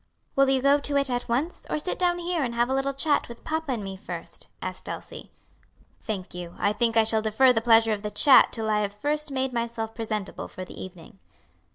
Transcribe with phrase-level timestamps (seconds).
[0.35, 1.67] "Will you go to it at once?
[1.69, 4.89] or sit down here and have a little chat with papa and me first?" asked
[4.89, 5.31] Elsie.
[6.01, 8.93] "Thank you; I think I shall defer the pleasure of the chat till I have
[8.95, 11.19] first made myself presentable for the evening."